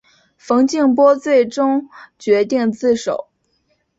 [0.35, 3.27] 冯静波最终决定自首。